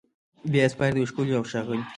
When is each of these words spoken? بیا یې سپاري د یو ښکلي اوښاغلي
بیا 0.51 0.63
یې 0.65 0.71
سپاري 0.71 0.91
د 0.93 0.97
یو 0.99 1.09
ښکلي 1.09 1.33
اوښاغلي 1.37 1.81